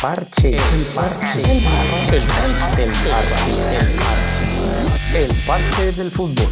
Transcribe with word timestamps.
parche, 0.00 0.50
el 0.50 0.84
parche, 0.94 1.40
el 1.40 1.62
parche, 1.64 2.16
el 2.16 2.90
parche, 3.08 3.50
el 3.76 3.92
parche, 3.96 5.24
el 5.24 5.30
parche 5.46 5.92
del 5.92 6.10
fútbol. 6.10 6.46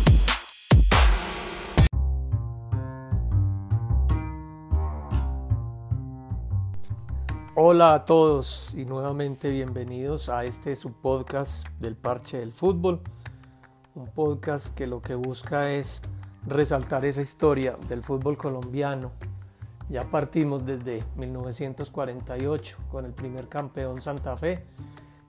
Hola 7.57 7.95
a 7.95 8.05
todos 8.05 8.73
y 8.75 8.85
nuevamente 8.87 9.51
bienvenidos 9.51 10.29
a 10.29 10.45
este 10.45 10.75
su 10.75 10.93
podcast 10.93 11.69
del 11.81 11.97
parche 11.97 12.39
del 12.39 12.53
fútbol. 12.53 13.01
Un 13.95 14.07
podcast 14.07 14.75
que 14.75 14.87
lo 14.87 15.03
que 15.03 15.15
busca 15.15 15.71
es 15.71 16.01
resaltar 16.47 17.05
esa 17.05 17.21
historia 17.21 17.77
del 17.89 18.03
fútbol 18.03 18.37
colombiano 18.37 19.13
ya 19.89 20.11
partimos 20.11 20.65
desde 20.65 21.05
1948 21.17 22.79
con 22.91 23.05
el 23.05 23.13
primer 23.13 23.49
campeón 23.49 24.01
Santa 24.01 24.37
Fe 24.37 24.65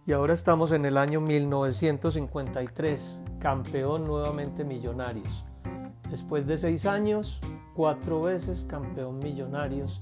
y 0.06 0.14
ahora 0.14 0.34
estamos 0.34 0.72
en 0.72 0.86
el 0.86 0.98
año 0.98 1.20
1953, 1.20 3.20
campeón 3.40 4.06
nuevamente 4.06 4.64
Millonarios. 4.64 5.46
Después 6.10 6.46
de 6.46 6.58
seis 6.58 6.86
años, 6.86 7.42
cuatro 7.74 8.22
veces 8.22 8.66
campeón 8.70 9.20
Millonarios 9.20 10.00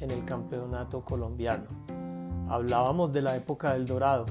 en 0.00 0.10
el 0.10 0.24
campeonato 0.24 1.04
colombiano. 1.04 1.66
Hablábamos 2.48 3.12
de 3.12 3.22
la 3.22 3.36
época 3.36 3.72
del 3.72 3.86
Dorado, 3.86 4.26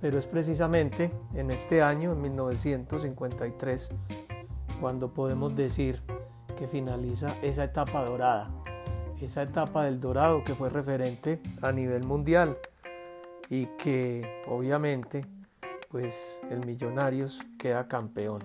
pero 0.00 0.18
es 0.18 0.26
precisamente 0.26 1.10
en 1.34 1.50
este 1.50 1.82
año, 1.82 2.12
en 2.12 2.20
1953, 2.20 3.88
cuando 4.78 5.12
podemos 5.12 5.56
decir 5.56 6.02
que 6.58 6.68
finaliza 6.68 7.34
esa 7.40 7.64
etapa 7.64 8.04
dorada 8.04 8.59
esa 9.20 9.42
etapa 9.42 9.84
del 9.84 10.00
Dorado 10.00 10.42
que 10.44 10.54
fue 10.54 10.68
referente 10.70 11.40
a 11.62 11.72
nivel 11.72 12.04
mundial 12.04 12.56
y 13.48 13.66
que 13.78 14.42
obviamente 14.48 15.26
pues 15.90 16.40
el 16.50 16.64
Millonarios 16.64 17.42
queda 17.58 17.88
campeón. 17.88 18.42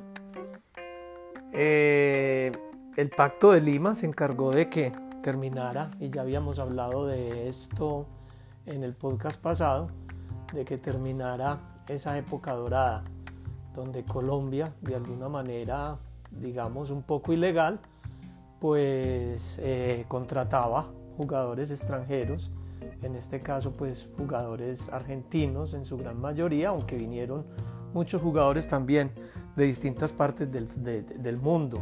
Eh, 1.53 2.51
el 2.97 3.09
Pacto 3.09 3.51
de 3.51 3.61
Lima 3.61 3.93
se 3.93 4.07
encargó 4.07 4.51
de 4.51 4.69
que 4.69 4.93
terminara, 5.21 5.91
y 5.99 6.09
ya 6.09 6.21
habíamos 6.21 6.59
hablado 6.59 7.07
de 7.07 7.47
esto 7.47 8.07
en 8.65 8.83
el 8.83 8.93
podcast 8.93 9.39
pasado, 9.39 9.89
de 10.53 10.65
que 10.65 10.77
terminara 10.77 11.83
esa 11.87 12.17
época 12.17 12.53
dorada, 12.53 13.03
donde 13.73 14.03
Colombia, 14.03 14.73
de 14.81 14.95
alguna 14.95 15.29
manera, 15.29 15.97
digamos, 16.31 16.89
un 16.89 17.03
poco 17.03 17.31
ilegal, 17.31 17.79
pues 18.59 19.59
eh, 19.61 20.05
contrataba 20.07 20.87
jugadores 21.17 21.71
extranjeros, 21.71 22.51
en 23.01 23.15
este 23.15 23.41
caso 23.41 23.71
pues 23.71 24.09
jugadores 24.17 24.89
argentinos 24.89 25.73
en 25.73 25.85
su 25.85 25.97
gran 25.97 26.19
mayoría, 26.19 26.69
aunque 26.69 26.95
vinieron 26.95 27.45
muchos 27.93 28.21
jugadores 28.21 28.67
también 28.67 29.11
de 29.55 29.65
distintas 29.65 30.11
partes 30.11 30.51
del, 30.51 30.67
del 31.21 31.37
mundo. 31.37 31.79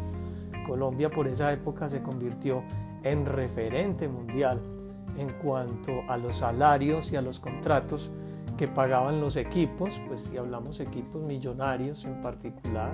Colombia 0.67 1.09
por 1.09 1.27
esa 1.27 1.51
época 1.51 1.89
se 1.89 2.01
convirtió 2.01 2.63
en 3.03 3.25
referente 3.25 4.07
mundial 4.07 4.61
en 5.17 5.29
cuanto 5.43 6.03
a 6.07 6.17
los 6.17 6.37
salarios 6.37 7.11
y 7.11 7.15
a 7.15 7.21
los 7.21 7.39
contratos 7.39 8.11
que 8.57 8.67
pagaban 8.67 9.19
los 9.19 9.35
equipos, 9.35 10.01
pues 10.07 10.21
si 10.21 10.37
hablamos 10.37 10.79
equipos 10.79 11.21
millonarios 11.21 12.05
en 12.05 12.21
particular, 12.21 12.91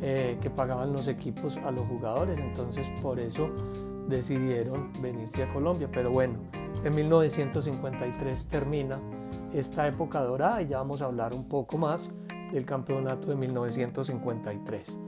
eh, 0.00 0.38
que 0.40 0.50
pagaban 0.50 0.92
los 0.92 1.08
equipos 1.08 1.56
a 1.58 1.70
los 1.70 1.86
jugadores, 1.86 2.38
entonces 2.38 2.90
por 3.02 3.18
eso 3.18 3.50
decidieron 4.08 4.92
venirse 5.02 5.42
a 5.42 5.52
Colombia. 5.52 5.88
Pero 5.92 6.10
bueno, 6.10 6.38
en 6.84 6.94
1953 6.94 8.46
termina 8.46 9.00
esta 9.52 9.86
época 9.86 10.20
dorada 10.20 10.62
y 10.62 10.68
ya 10.68 10.78
vamos 10.78 11.02
a 11.02 11.06
hablar 11.06 11.34
un 11.34 11.48
poco 11.48 11.78
más 11.78 12.10
del 12.52 12.64
campeonato 12.64 13.28
de 13.28 13.36
1953. 13.36 14.98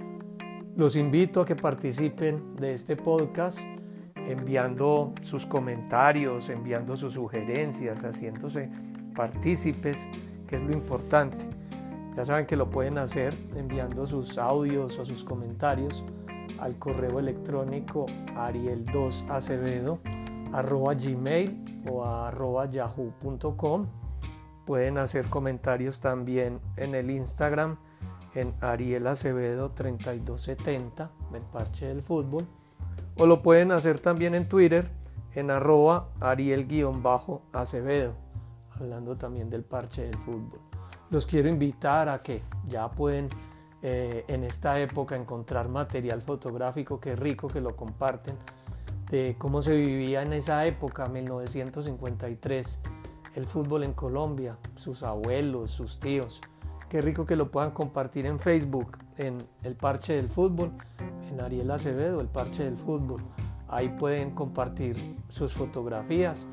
Los 0.77 0.97
invito 0.97 1.43
a 1.43 1.47
que 1.47 1.57
participen 1.57 2.57
de 2.57 2.73
este 2.73 2.97
podcast 2.97 3.61
enviando 4.15 5.13
sus 5.23 5.47
comentarios, 5.47 6.49
enviando 6.49 6.97
sus 6.97 7.15
sugerencias, 7.15 8.05
haciéndose 8.05 8.71
partícipes, 9.15 10.09
que 10.47 10.57
es 10.57 10.63
lo 10.63 10.73
importante. 10.73 11.60
Ya 12.17 12.25
saben 12.25 12.47
que 12.47 12.57
lo 12.57 12.71
pueden 12.71 12.99
hacer 12.99 13.37
enviando 13.55 14.07
sus 14.07 14.37
audios 14.39 14.99
o 14.99 15.05
sus 15.05 15.25
comentarios 15.25 16.05
al 16.59 16.79
correo 16.79 17.19
electrónico 17.19 18.07
ariel2acevedo 18.35 20.01
arroba 20.53 20.95
gmail 20.95 21.83
o 21.89 22.05
arroba 22.05 22.67
yahoo.com. 22.67 23.87
Pueden 24.67 24.99
hacer 24.99 25.27
comentarios 25.27 26.01
también 26.01 26.61
en 26.77 26.95
el 26.95 27.11
Instagram 27.11 27.79
en 28.35 28.55
Ariel 28.61 29.07
Acevedo 29.07 29.71
3270 29.71 31.11
del 31.33 31.43
parche 31.43 31.87
del 31.87 32.03
fútbol 32.03 32.47
o 33.17 33.27
lo 33.27 33.43
pueden 33.43 33.73
hacer 33.73 33.99
también 33.99 34.35
en 34.35 34.49
Twitter 34.49 34.89
en 35.35 35.51
arroba 35.51 36.09
ariel-acevedo 36.21 38.15
hablando 38.79 39.17
también 39.17 39.51
del 39.51 39.65
parche 39.65 40.03
del 40.03 40.17
fútbol 40.19 40.70
los 41.11 41.27
quiero 41.27 41.49
invitar 41.49 42.09
a 42.09 42.23
que 42.23 42.43
ya 42.69 42.89
pueden 42.91 43.29
eh, 43.83 44.25
en 44.29 44.45
esta 44.45 44.79
época 44.79 45.17
encontrar 45.17 45.69
material 45.69 46.23
fotográfico, 46.23 47.01
que 47.01 47.17
rico 47.17 47.49
que 47.49 47.61
lo 47.61 47.75
comparten, 47.77 48.37
de 49.11 49.35
cómo 49.39 49.61
se 49.61 49.75
vivía 49.75 50.23
en 50.23 50.33
esa 50.33 50.65
época, 50.67 51.07
1953, 51.07 52.79
el 53.35 53.47
fútbol 53.47 53.83
en 53.83 53.93
Colombia, 53.93 54.57
sus 54.77 55.03
abuelos, 55.03 55.73
sus 55.73 55.99
tíos. 55.99 56.41
Qué 56.89 57.01
rico 57.01 57.27
que 57.27 57.37
lo 57.37 57.51
puedan 57.51 57.73
compartir 57.73 58.27
en 58.27 58.39
Facebook, 58.39 58.99
en 59.17 59.39
El 59.63 59.75
Parche 59.75 60.15
del 60.15 60.29
Fútbol, 60.29 60.73
en 61.31 61.41
Ariel 61.41 61.71
Acevedo, 61.71 62.21
El 62.21 62.29
Parche 62.29 62.65
del 62.65 62.77
Fútbol. 62.77 63.21
Ahí 63.69 63.89
pueden 63.89 64.33
compartir 64.33 65.17
sus 65.29 65.55
fotografías 65.55 66.47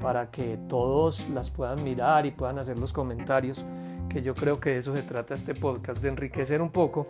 para 0.00 0.30
que 0.30 0.56
todos 0.68 1.28
las 1.30 1.50
puedan 1.50 1.82
mirar 1.82 2.26
y 2.26 2.30
puedan 2.30 2.58
hacer 2.58 2.78
los 2.78 2.92
comentarios 2.92 3.64
que 4.08 4.22
yo 4.22 4.34
creo 4.34 4.60
que 4.60 4.70
de 4.70 4.78
eso 4.78 4.94
se 4.94 5.02
trata 5.02 5.34
este 5.34 5.54
podcast, 5.54 6.00
de 6.02 6.08
enriquecer 6.08 6.62
un 6.62 6.70
poco 6.70 7.06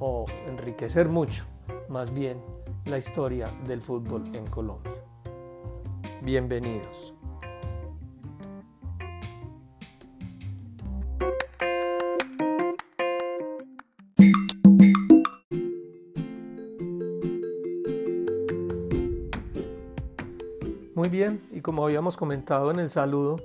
o 0.00 0.26
enriquecer 0.46 1.08
mucho, 1.08 1.44
más 1.88 2.12
bien, 2.12 2.40
la 2.84 2.98
historia 2.98 3.50
del 3.66 3.82
fútbol 3.82 4.34
en 4.34 4.46
Colombia. 4.46 4.92
Bienvenidos. 6.22 7.14
Muy 20.94 21.08
bien, 21.08 21.40
y 21.52 21.60
como 21.60 21.84
habíamos 21.84 22.16
comentado 22.16 22.70
en 22.72 22.80
el 22.80 22.90
saludo, 22.90 23.40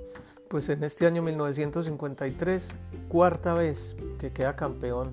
pues 0.48 0.68
en 0.68 0.84
este 0.84 1.06
año 1.06 1.22
1953, 1.22 2.68
cuarta 3.08 3.54
vez 3.54 3.96
que 4.18 4.32
queda 4.32 4.56
campeón 4.56 5.12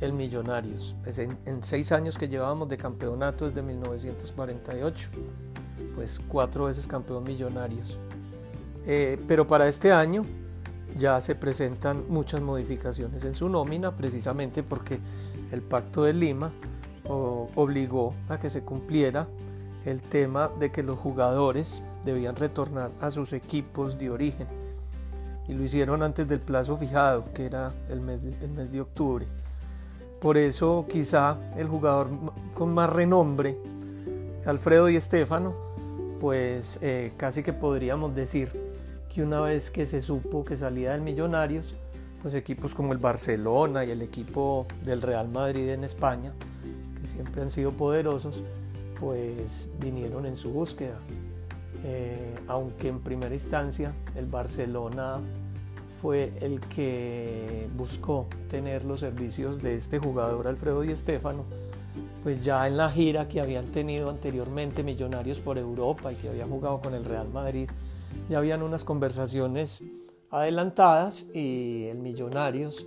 el 0.00 0.12
Millonarios. 0.12 0.96
en, 1.06 1.62
seis 1.62 1.92
años 1.92 2.16
que 2.16 2.28
llevábamos 2.28 2.68
de 2.68 2.76
campeonato 2.76 3.48
desde 3.48 3.62
1948, 3.62 5.10
pues 5.94 6.20
cuatro 6.28 6.66
veces 6.66 6.86
campeón 6.86 7.24
Millonarios. 7.24 7.98
Eh, 8.86 9.20
pero 9.26 9.46
para 9.46 9.66
este 9.68 9.92
año 9.92 10.24
ya 10.96 11.20
se 11.20 11.34
presentan 11.34 12.04
muchas 12.08 12.40
modificaciones 12.40 13.24
en 13.24 13.34
su 13.34 13.48
nómina, 13.48 13.96
precisamente 13.96 14.62
porque 14.62 14.98
el 15.52 15.62
Pacto 15.62 16.04
de 16.04 16.12
Lima 16.12 16.52
obligó 17.04 18.14
a 18.28 18.38
que 18.38 18.50
se 18.50 18.62
cumpliera 18.62 19.26
el 19.86 20.02
tema 20.02 20.48
de 20.58 20.70
que 20.70 20.82
los 20.82 20.98
jugadores 20.98 21.82
debían 22.04 22.36
retornar 22.36 22.90
a 23.00 23.10
sus 23.10 23.32
equipos 23.32 23.98
de 23.98 24.10
origen 24.10 24.57
y 25.48 25.54
lo 25.54 25.64
hicieron 25.64 26.02
antes 26.02 26.28
del 26.28 26.40
plazo 26.40 26.76
fijado, 26.76 27.24
que 27.32 27.46
era 27.46 27.72
el 27.88 28.00
mes, 28.00 28.26
el 28.26 28.50
mes 28.50 28.70
de 28.70 28.80
octubre. 28.82 29.26
Por 30.20 30.36
eso 30.36 30.86
quizá 30.88 31.38
el 31.56 31.66
jugador 31.68 32.08
con 32.54 32.74
más 32.74 32.90
renombre, 32.90 33.56
Alfredo 34.44 34.88
y 34.88 34.96
Estefano, 34.96 35.54
pues 36.20 36.78
eh, 36.82 37.12
casi 37.16 37.42
que 37.42 37.52
podríamos 37.52 38.14
decir 38.14 38.50
que 39.12 39.22
una 39.22 39.40
vez 39.40 39.70
que 39.70 39.86
se 39.86 40.00
supo 40.00 40.44
que 40.44 40.56
salía 40.56 40.92
del 40.92 41.02
Millonarios, 41.02 41.74
pues 42.20 42.34
equipos 42.34 42.74
como 42.74 42.92
el 42.92 42.98
Barcelona 42.98 43.84
y 43.84 43.90
el 43.90 44.02
equipo 44.02 44.66
del 44.84 45.02
Real 45.02 45.28
Madrid 45.28 45.68
en 45.68 45.84
España, 45.84 46.32
que 47.00 47.06
siempre 47.06 47.42
han 47.42 47.50
sido 47.50 47.72
poderosos, 47.72 48.42
pues 48.98 49.68
vinieron 49.80 50.26
en 50.26 50.36
su 50.36 50.50
búsqueda. 50.50 50.98
Eh, 51.84 52.34
aunque 52.48 52.88
en 52.88 53.00
primera 53.00 53.32
instancia 53.32 53.94
el 54.16 54.26
Barcelona 54.26 55.20
fue 56.02 56.32
el 56.40 56.60
que 56.60 57.68
buscó 57.76 58.26
tener 58.48 58.84
los 58.84 59.00
servicios 59.00 59.62
de 59.62 59.76
este 59.76 59.98
jugador 59.98 60.46
Alfredo 60.48 60.80
Di 60.80 60.94
Stéfano, 60.94 61.44
pues 62.22 62.42
ya 62.44 62.66
en 62.66 62.76
la 62.76 62.90
gira 62.90 63.28
que 63.28 63.40
habían 63.40 63.66
tenido 63.66 64.10
anteriormente 64.10 64.82
Millonarios 64.82 65.38
por 65.38 65.58
Europa 65.58 66.12
y 66.12 66.16
que 66.16 66.28
había 66.28 66.46
jugado 66.46 66.80
con 66.80 66.94
el 66.94 67.04
Real 67.04 67.28
Madrid, 67.28 67.68
ya 68.28 68.38
habían 68.38 68.62
unas 68.62 68.84
conversaciones 68.84 69.82
adelantadas 70.30 71.26
y 71.34 71.86
el 71.86 71.98
Millonarios 71.98 72.86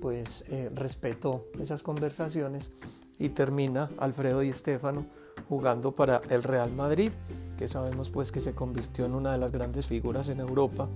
pues 0.00 0.44
eh, 0.48 0.70
respetó 0.74 1.46
esas 1.60 1.82
conversaciones 1.82 2.72
y 3.18 3.30
termina 3.30 3.88
Alfredo 3.98 4.40
Di 4.40 4.52
Stéfano 4.52 5.06
jugando 5.48 5.92
para 5.92 6.20
el 6.30 6.42
Real 6.42 6.72
Madrid, 6.72 7.12
que 7.58 7.68
sabemos 7.68 8.10
pues 8.10 8.32
que 8.32 8.40
se 8.40 8.54
convirtió 8.54 9.04
en 9.04 9.14
una 9.14 9.32
de 9.32 9.38
las 9.38 9.52
grandes 9.52 9.86
figuras 9.86 10.28
en 10.28 10.40
Europa 10.40 10.88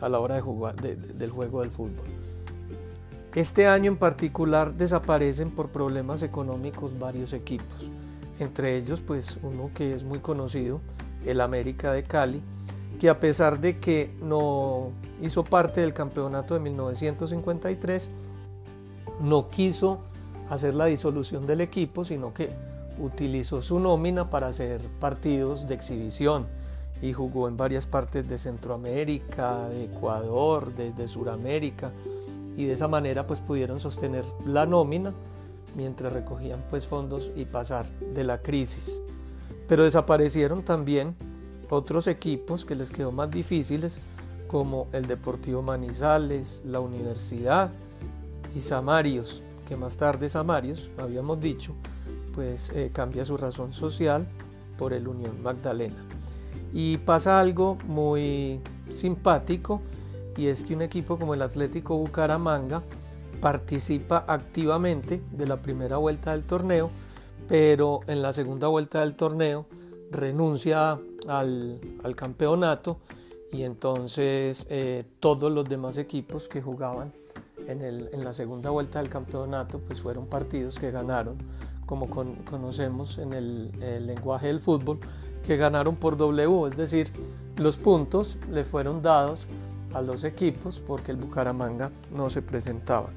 a 0.00 0.08
la 0.08 0.18
hora 0.18 0.34
de 0.34 0.40
jugar 0.40 0.76
del 0.76 1.30
juego 1.30 1.60
del 1.60 1.70
fútbol. 1.70 2.06
Este 3.34 3.66
año 3.66 3.90
en 3.90 3.96
particular 3.96 4.74
desaparecen 4.74 5.50
por 5.50 5.70
problemas 5.70 6.22
económicos 6.22 6.98
varios 6.98 7.32
equipos, 7.32 7.90
entre 8.38 8.76
ellos 8.76 9.00
pues 9.00 9.38
uno 9.42 9.70
que 9.74 9.94
es 9.94 10.04
muy 10.04 10.18
conocido, 10.18 10.80
el 11.24 11.40
América 11.40 11.92
de 11.92 12.02
Cali, 12.02 12.42
que 13.00 13.08
a 13.08 13.18
pesar 13.18 13.60
de 13.60 13.78
que 13.78 14.14
no 14.20 14.90
hizo 15.22 15.44
parte 15.44 15.80
del 15.80 15.94
campeonato 15.94 16.54
de 16.54 16.60
1953, 16.60 18.10
no 19.20 19.48
quiso 19.48 20.00
hacer 20.50 20.74
la 20.74 20.86
disolución 20.86 21.46
del 21.46 21.62
equipo, 21.62 22.04
sino 22.04 22.34
que 22.34 22.50
utilizó 22.98 23.62
su 23.62 23.78
nómina 23.78 24.30
para 24.30 24.48
hacer 24.48 24.80
partidos 25.00 25.66
de 25.66 25.74
exhibición 25.74 26.46
y 27.00 27.12
jugó 27.12 27.48
en 27.48 27.56
varias 27.56 27.86
partes 27.86 28.28
de 28.28 28.38
Centroamérica, 28.38 29.68
de 29.68 29.84
Ecuador, 29.84 30.72
desde 30.74 31.08
Suramérica 31.08 31.92
y 32.56 32.66
de 32.66 32.72
esa 32.72 32.88
manera 32.88 33.26
pues 33.26 33.40
pudieron 33.40 33.80
sostener 33.80 34.24
la 34.46 34.66
nómina 34.66 35.12
mientras 35.74 36.12
recogían 36.12 36.64
pues 36.68 36.86
fondos 36.86 37.30
y 37.34 37.44
pasar 37.44 37.88
de 38.00 38.24
la 38.24 38.42
crisis. 38.42 39.00
Pero 39.66 39.84
desaparecieron 39.84 40.62
también 40.62 41.16
otros 41.70 42.06
equipos 42.06 42.64
que 42.64 42.74
les 42.74 42.90
quedó 42.90 43.12
más 43.12 43.30
difíciles 43.30 44.00
como 44.46 44.86
el 44.92 45.06
Deportivo 45.06 45.62
Manizales, 45.62 46.62
la 46.66 46.80
Universidad 46.80 47.70
y 48.54 48.60
Samarios, 48.60 49.42
que 49.66 49.76
más 49.76 49.96
tarde 49.96 50.28
Samarios, 50.28 50.90
habíamos 50.98 51.40
dicho, 51.40 51.74
pues 52.34 52.70
eh, 52.70 52.90
cambia 52.92 53.24
su 53.24 53.36
razón 53.36 53.72
social 53.72 54.26
por 54.78 54.92
el 54.92 55.08
Unión 55.08 55.42
Magdalena. 55.42 56.04
Y 56.72 56.98
pasa 56.98 57.38
algo 57.38 57.76
muy 57.86 58.60
simpático 58.90 59.80
y 60.36 60.46
es 60.46 60.64
que 60.64 60.74
un 60.74 60.82
equipo 60.82 61.18
como 61.18 61.34
el 61.34 61.42
Atlético 61.42 61.96
Bucaramanga 61.96 62.82
participa 63.40 64.24
activamente 64.26 65.20
de 65.30 65.46
la 65.46 65.60
primera 65.60 65.98
vuelta 65.98 66.32
del 66.32 66.44
torneo, 66.44 66.90
pero 67.48 68.00
en 68.06 68.22
la 68.22 68.32
segunda 68.32 68.68
vuelta 68.68 69.00
del 69.00 69.14
torneo 69.14 69.66
renuncia 70.10 70.98
al, 71.28 71.80
campeonato 72.16 72.98
y 73.52 73.62
entonces 73.62 74.66
eh, 74.70 75.04
todos 75.20 75.50
los 75.50 75.68
demás 75.68 75.98
equipos 75.98 76.48
que 76.48 76.62
jugaban 76.62 77.12
en, 77.66 78.24
la 78.24 78.32
segunda 78.32 78.70
vuelta 78.70 79.00
del 79.00 79.08
campeonato 79.08 79.78
pues 79.78 80.00
fueron 80.00 80.26
partidos 80.26 80.78
que 80.78 80.90
ganaron 80.90 81.36
como 81.92 82.08
conocemos 82.08 83.18
en 83.18 83.34
el, 83.34 84.06
lenguaje 84.06 84.46
del 84.46 84.60
fútbol 84.60 84.98
que 85.46 85.58
ganaron 85.58 85.94
por 85.96 86.16
W, 86.16 86.70
es 86.70 86.74
decir, 86.74 87.12
los 87.58 87.76
puntos 87.76 88.38
le 88.50 88.64
fueron 88.64 89.02
dados 89.02 89.40
a 89.92 90.00
los 90.00 90.24
equipos 90.24 90.80
porque 90.80 91.10
el 91.10 91.18
Bucaramanga 91.18 91.90
no 92.16 92.30
se 92.30 92.40
presentaba. 92.40 93.10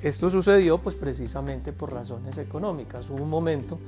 Esto 0.00 0.30
sucedió 0.30 0.78
pues 0.78 0.94
precisamente 0.94 1.74
por 1.74 1.92
razones 1.92 2.38
económicas. 2.38 3.10
Hubo 3.10 3.22
un 3.22 3.28
momento 3.28 3.78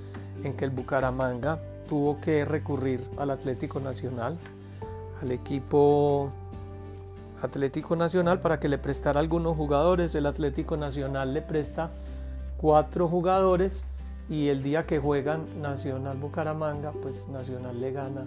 en 0.45 0.53
que 0.59 0.67
el 0.67 0.73
Bucaramanga 0.73 1.59
tuvo 1.89 2.21
que 2.21 2.45
recurrir 2.45 3.03
al 3.17 3.31
Atlético 3.31 3.81
Nacional, 3.81 4.37
al 5.23 5.33
equipo 5.33 6.31
Atlético 7.41 7.97
Nacional 7.97 8.41
para 8.41 8.61
que 8.61 8.69
le 8.69 8.77
prestara 8.77 9.21
algunos 9.21 9.57
jugadores. 9.57 10.15
El 10.15 10.27
Atlético 10.27 10.77
Nacional 10.77 11.33
le 11.33 11.41
presta 11.41 11.89
cuatro 12.59 13.09
jugadores 13.09 13.85
y 14.29 14.49
el 14.49 14.63
día 14.63 14.87
que 14.87 14.99
juegan 14.99 15.61
Nacional 15.61 16.19
Bucaramanga, 16.19 16.93
pues 16.93 17.29
Nacional 17.29 17.81
le 17.81 17.93
gana 17.93 18.27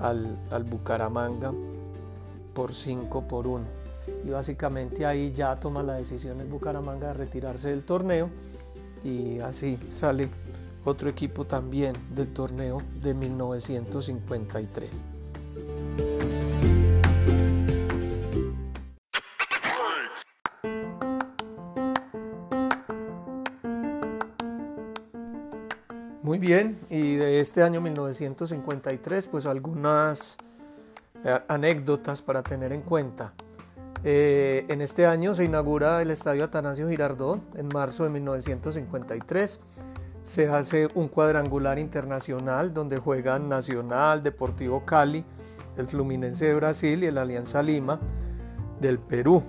al, 0.00 0.38
al 0.50 0.64
Bucaramanga 0.64 1.52
por 2.54 2.72
5 2.72 3.28
por 3.28 3.46
1. 3.46 3.64
Y 4.24 4.30
básicamente 4.30 5.04
ahí 5.04 5.32
ya 5.32 5.58
toma 5.60 5.82
la 5.82 5.94
decisión 5.94 6.40
el 6.40 6.46
Bucaramanga 6.46 7.08
de 7.08 7.14
retirarse 7.14 7.70
del 7.70 7.84
torneo 7.84 8.30
y 9.02 9.38
así 9.40 9.76
sale 9.90 10.28
otro 10.84 11.08
equipo 11.08 11.46
también 11.46 11.94
del 12.14 12.32
torneo 12.32 12.82
de 13.02 13.14
1953. 13.14 15.13
Muy 26.34 26.40
bien, 26.40 26.76
y 26.90 27.14
de 27.14 27.38
este 27.38 27.62
año 27.62 27.80
1953, 27.80 29.28
pues 29.28 29.46
algunas 29.46 30.36
eh, 31.24 31.38
anécdotas 31.46 32.22
para 32.22 32.42
tener 32.42 32.72
en 32.72 32.82
cuenta. 32.82 33.34
Eh, 34.02 34.64
en 34.66 34.80
este 34.80 35.06
año 35.06 35.36
se 35.36 35.44
inaugura 35.44 36.02
el 36.02 36.10
Estadio 36.10 36.42
Atanasio 36.42 36.88
Girardot 36.88 37.40
en 37.56 37.68
marzo 37.68 38.02
de 38.02 38.10
1953. 38.10 39.60
Se 40.24 40.48
hace 40.48 40.88
un 40.96 41.06
cuadrangular 41.06 41.78
internacional 41.78 42.74
donde 42.74 42.98
juegan 42.98 43.48
Nacional, 43.48 44.24
Deportivo 44.24 44.84
Cali, 44.84 45.24
el 45.76 45.86
Fluminense 45.86 46.46
de 46.46 46.54
Brasil 46.56 47.04
y 47.04 47.06
el 47.06 47.18
Alianza 47.18 47.62
Lima 47.62 48.00
del 48.80 48.98
Perú. 48.98 49.40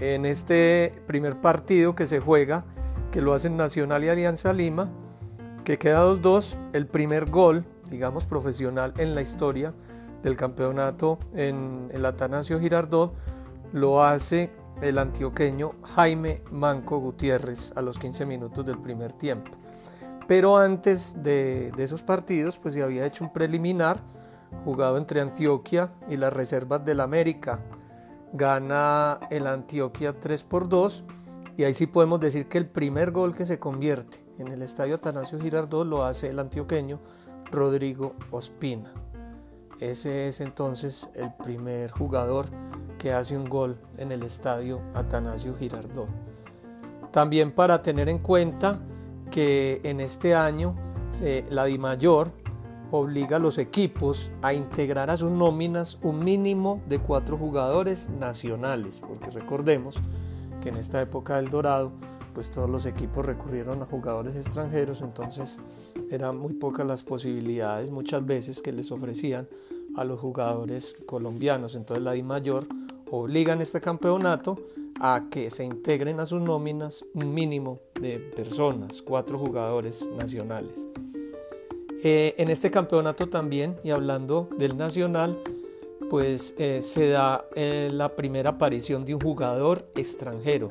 En 0.00 0.24
este 0.24 0.94
primer 1.06 1.42
partido 1.42 1.94
que 1.94 2.06
se 2.06 2.20
juega, 2.20 2.64
que 3.12 3.20
lo 3.20 3.34
hacen 3.34 3.58
Nacional 3.58 4.02
y 4.02 4.08
Alianza 4.08 4.54
Lima, 4.54 4.88
que 5.64 5.78
queda 5.78 6.04
2-2, 6.04 6.56
el 6.74 6.86
primer 6.86 7.30
gol, 7.30 7.64
digamos, 7.90 8.26
profesional 8.26 8.92
en 8.98 9.14
la 9.14 9.22
historia 9.22 9.72
del 10.22 10.36
campeonato 10.36 11.18
en 11.34 11.90
el 11.92 12.04
Atanasio 12.06 12.60
Girardot 12.60 13.14
lo 13.72 14.02
hace 14.02 14.50
el 14.82 14.98
antioqueño 14.98 15.72
Jaime 15.82 16.42
Manco 16.50 16.98
Gutiérrez 16.98 17.72
a 17.76 17.82
los 17.82 17.98
15 17.98 18.26
minutos 18.26 18.64
del 18.64 18.78
primer 18.78 19.12
tiempo. 19.12 19.50
Pero 20.26 20.56
antes 20.56 21.16
de, 21.22 21.72
esos 21.76 22.02
partidos, 22.02 22.58
pues 22.58 22.74
se 22.74 22.82
había 22.82 23.04
hecho 23.04 23.24
un 23.24 23.32
preliminar 23.32 23.98
jugado 24.64 24.96
entre 24.96 25.20
Antioquia 25.20 25.92
y 26.08 26.16
las 26.16 26.32
reservas 26.32 26.84
del 26.84 27.00
América. 27.00 27.60
Gana 28.32 29.20
el 29.30 29.46
Antioquia 29.46 30.18
3 30.18 30.44
por 30.44 30.68
2 30.68 31.04
y 31.56 31.64
ahí 31.64 31.74
sí 31.74 31.86
podemos 31.86 32.20
decir 32.20 32.48
que 32.48 32.58
el 32.58 32.66
primer 32.66 33.10
gol 33.10 33.34
que 33.34 33.44
se 33.44 33.58
convierte 33.58 34.23
en 34.38 34.48
el 34.48 34.62
estadio 34.62 34.96
Atanasio 34.96 35.40
Girardot 35.40 35.86
lo 35.86 36.04
hace 36.04 36.30
el 36.30 36.38
antioqueño 36.38 36.98
Rodrigo 37.50 38.14
Ospina. 38.30 38.92
Ese 39.80 40.28
es 40.28 40.40
entonces 40.40 41.08
el 41.14 41.32
primer 41.34 41.90
jugador 41.90 42.46
que 42.98 43.12
hace 43.12 43.36
un 43.36 43.48
gol 43.48 43.78
en 43.98 44.12
el 44.12 44.22
estadio 44.22 44.80
Atanasio 44.94 45.56
Girardot. 45.56 46.08
También 47.10 47.52
para 47.52 47.82
tener 47.82 48.08
en 48.08 48.18
cuenta 48.18 48.80
que 49.30 49.80
en 49.84 50.00
este 50.00 50.34
año 50.34 50.74
la 51.50 51.64
DIMAYOR 51.64 52.32
obliga 52.90 53.36
a 53.36 53.40
los 53.40 53.58
equipos 53.58 54.30
a 54.42 54.52
integrar 54.52 55.10
a 55.10 55.16
sus 55.16 55.30
nóminas 55.30 55.98
un 56.02 56.20
mínimo 56.20 56.80
de 56.88 56.98
cuatro 56.98 57.36
jugadores 57.36 58.08
nacionales, 58.08 59.00
porque 59.00 59.30
recordemos 59.30 59.96
que 60.60 60.68
en 60.68 60.76
esta 60.76 61.00
época 61.00 61.36
del 61.36 61.50
Dorado 61.50 61.92
pues 62.34 62.50
todos 62.50 62.68
los 62.68 62.84
equipos 62.84 63.24
recurrieron 63.24 63.80
a 63.82 63.86
jugadores 63.86 64.34
extranjeros, 64.34 65.00
entonces 65.00 65.58
eran 66.10 66.36
muy 66.36 66.54
pocas 66.54 66.86
las 66.86 67.02
posibilidades 67.04 67.90
muchas 67.90 68.26
veces 68.26 68.60
que 68.60 68.72
les 68.72 68.90
ofrecían 68.90 69.48
a 69.96 70.04
los 70.04 70.20
jugadores 70.20 70.96
colombianos. 71.06 71.76
Entonces 71.76 72.02
la 72.02 72.16
I 72.16 72.22
Mayor 72.22 72.66
obliga 73.10 73.52
en 73.52 73.60
este 73.60 73.80
campeonato 73.80 74.56
a 75.00 75.28
que 75.30 75.50
se 75.50 75.64
integren 75.64 76.20
a 76.20 76.26
sus 76.26 76.40
nóminas 76.40 77.04
un 77.14 77.32
mínimo 77.32 77.80
de 78.00 78.18
personas, 78.18 79.02
cuatro 79.02 79.38
jugadores 79.38 80.06
nacionales. 80.16 80.88
Eh, 82.02 82.34
en 82.36 82.50
este 82.50 82.70
campeonato 82.70 83.28
también, 83.28 83.76
y 83.82 83.90
hablando 83.90 84.48
del 84.58 84.76
nacional, 84.76 85.42
pues 86.10 86.54
eh, 86.58 86.80
se 86.82 87.08
da 87.08 87.46
eh, 87.54 87.88
la 87.90 88.14
primera 88.14 88.50
aparición 88.50 89.04
de 89.04 89.14
un 89.14 89.20
jugador 89.20 89.88
extranjero. 89.94 90.68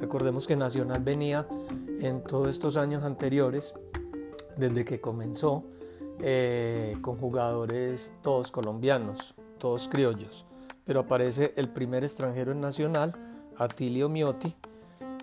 Recordemos 0.00 0.46
que 0.46 0.56
Nacional 0.56 1.02
venía 1.02 1.46
en 2.00 2.22
todos 2.22 2.48
estos 2.48 2.76
años 2.76 3.02
anteriores, 3.02 3.74
desde 4.56 4.84
que 4.84 5.00
comenzó, 5.00 5.64
eh, 6.20 6.96
con 7.00 7.16
jugadores 7.16 8.12
todos 8.22 8.50
colombianos, 8.50 9.34
todos 9.58 9.88
criollos. 9.88 10.46
Pero 10.84 11.00
aparece 11.00 11.52
el 11.56 11.68
primer 11.68 12.04
extranjero 12.04 12.52
en 12.52 12.60
Nacional, 12.60 13.14
Atilio 13.56 14.08
Miotti, 14.08 14.54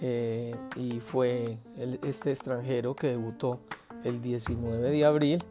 eh, 0.01 0.55
y 0.75 0.99
fue 0.99 1.57
este 2.03 2.31
extranjero 2.31 2.95
que 2.95 3.07
debutó 3.07 3.59
el 4.03 4.21
19 4.21 4.89
de 4.89 5.05
abril 5.05 5.43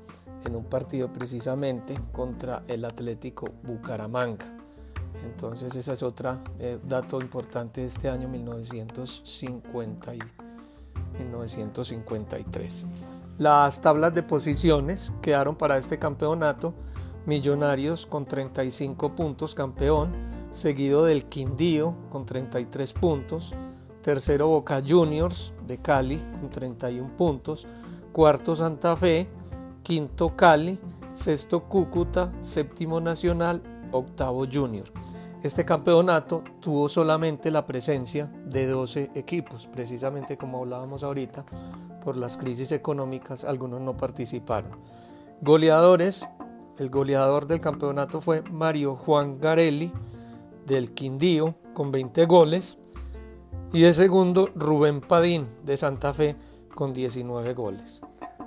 en 0.44 0.54
un 0.54 0.64
partido 0.64 1.12
precisamente 1.12 1.94
contra 2.12 2.62
el 2.68 2.84
Atlético 2.84 3.48
Bucaramanga. 3.62 4.53
Entonces 5.24 5.74
ese 5.74 5.92
es 5.92 6.02
otro 6.02 6.38
eh, 6.58 6.78
dato 6.86 7.20
importante 7.20 7.80
de 7.80 7.86
este 7.88 8.08
año 8.08 8.28
1950 8.28 10.14
y 10.14 10.18
1953. 11.18 12.84
Las 13.38 13.80
tablas 13.80 14.14
de 14.14 14.22
posiciones 14.22 15.12
quedaron 15.20 15.56
para 15.56 15.76
este 15.76 15.98
campeonato 15.98 16.74
Millonarios 17.26 18.04
con 18.04 18.26
35 18.26 19.14
puntos 19.14 19.54
campeón, 19.54 20.12
seguido 20.50 21.06
del 21.06 21.24
Quindío 21.24 21.94
con 22.10 22.26
33 22.26 22.92
puntos, 22.92 23.54
tercero 24.02 24.48
Boca 24.48 24.82
Juniors 24.86 25.54
de 25.66 25.78
Cali 25.78 26.18
con 26.38 26.50
31 26.50 27.16
puntos, 27.16 27.66
cuarto 28.12 28.54
Santa 28.54 28.94
Fe, 28.94 29.26
quinto 29.82 30.36
Cali, 30.36 30.78
sexto 31.14 31.64
Cúcuta, 31.64 32.30
séptimo 32.40 33.00
Nacional, 33.00 33.62
octavo 33.94 34.44
Junior. 34.50 34.84
Este 35.42 35.64
campeonato 35.64 36.42
tuvo 36.60 36.88
solamente 36.88 37.50
la 37.50 37.66
presencia 37.66 38.30
de 38.46 38.66
12 38.66 39.10
equipos, 39.14 39.66
precisamente 39.66 40.38
como 40.38 40.58
hablábamos 40.58 41.02
ahorita, 41.02 41.44
por 42.02 42.16
las 42.16 42.38
crisis 42.38 42.72
económicas 42.72 43.44
algunos 43.44 43.80
no 43.80 43.96
participaron. 43.96 44.72
Goleadores, 45.42 46.26
el 46.78 46.88
goleador 46.88 47.46
del 47.46 47.60
campeonato 47.60 48.20
fue 48.20 48.42
Mario 48.42 48.96
Juan 48.96 49.38
Garelli 49.38 49.92
del 50.66 50.92
Quindío 50.92 51.54
con 51.74 51.92
20 51.92 52.24
goles 52.24 52.78
y 53.72 53.82
de 53.82 53.92
segundo 53.92 54.48
Rubén 54.54 55.02
Padín 55.02 55.46
de 55.62 55.76
Santa 55.76 56.14
Fe 56.14 56.36
con 56.74 56.94
19 56.94 57.52
goles. 57.52 58.00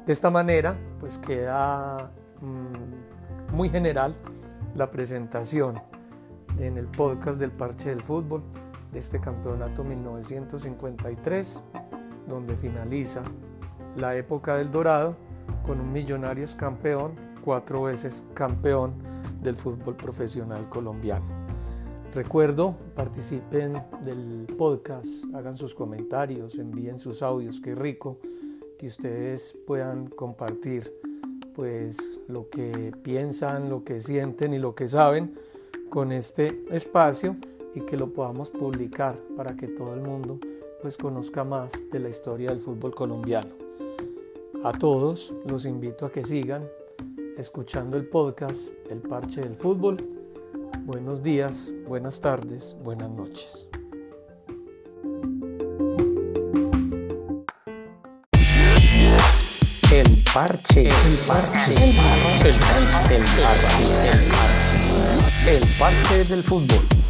De 0.05 0.13
esta 0.13 0.29
manera 0.29 0.75
pues 0.99 1.19
queda 1.19 2.11
mm, 2.41 3.55
muy 3.55 3.69
general 3.69 4.15
la 4.77 4.91
presentación 4.91 5.81
en 6.59 6.77
el 6.77 6.85
podcast 6.85 7.39
del 7.39 7.51
Parche 7.51 7.89
del 7.89 8.03
Fútbol 8.03 8.43
de 8.91 8.99
este 8.99 9.19
campeonato 9.19 9.83
1953, 9.83 11.63
donde 12.27 12.55
finaliza 12.55 13.23
la 13.95 14.15
época 14.15 14.55
del 14.55 14.69
Dorado 14.69 15.17
con 15.65 15.81
un 15.81 15.91
Millonarios 15.91 16.55
campeón, 16.55 17.15
cuatro 17.43 17.83
veces 17.83 18.23
campeón 18.35 18.93
del 19.41 19.55
fútbol 19.55 19.95
profesional 19.95 20.69
colombiano. 20.69 21.25
Recuerdo, 22.13 22.75
participen 22.95 23.81
del 24.05 24.45
podcast, 24.59 25.25
hagan 25.33 25.57
sus 25.57 25.73
comentarios, 25.73 26.59
envíen 26.59 26.99
sus 26.99 27.23
audios, 27.23 27.59
qué 27.61 27.73
rico 27.73 28.19
que 28.77 28.85
ustedes 28.85 29.57
puedan 29.65 30.07
compartir 30.07 30.93
pues 31.57 32.19
lo 32.27 32.49
que 32.49 32.93
piensan, 33.01 33.67
lo 33.67 33.83
que 33.83 33.99
sienten 33.99 34.53
y 34.53 34.59
lo 34.59 34.75
que 34.75 34.87
saben 34.87 35.33
con 35.89 36.11
este 36.11 36.61
espacio 36.69 37.35
y 37.73 37.81
que 37.81 37.97
lo 37.97 38.13
podamos 38.13 38.51
publicar 38.51 39.15
para 39.35 39.55
que 39.55 39.67
todo 39.67 39.95
el 39.95 40.01
mundo 40.01 40.39
pues 40.83 40.97
conozca 40.97 41.43
más 41.43 41.89
de 41.89 41.99
la 41.99 42.09
historia 42.09 42.51
del 42.51 42.59
fútbol 42.59 42.93
colombiano. 42.93 43.49
A 44.63 44.71
todos 44.71 45.33
los 45.47 45.65
invito 45.65 46.05
a 46.05 46.11
que 46.11 46.23
sigan 46.23 46.69
escuchando 47.39 47.97
el 47.97 48.07
podcast 48.07 48.69
El 48.91 48.99
Parche 48.99 49.41
del 49.41 49.55
Fútbol. 49.55 49.97
Buenos 50.85 51.23
días, 51.23 51.73
buenas 51.87 52.21
tardes, 52.21 52.77
buenas 52.83 53.09
noches. 53.09 53.67
Parche, 60.37 60.87
el 60.87 61.17
parche, 61.25 61.73
el 61.73 61.95
parche, 61.95 62.49
el 62.49 62.55
parche, 62.59 63.15
el 63.15 63.23
parche, 63.41 63.85
el 64.11 64.23
parche, 64.29 65.55
el 65.55 65.65
parche 65.79 66.23
del 66.25 66.43
fútbol. 66.43 67.06